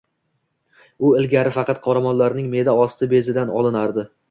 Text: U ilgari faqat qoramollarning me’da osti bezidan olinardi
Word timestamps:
U 1.07 1.11
ilgari 1.19 1.51
faqat 1.59 1.83
qoramollarning 1.85 2.49
me’da 2.57 2.77
osti 2.87 3.11
bezidan 3.15 3.55
olinardi 3.63 4.11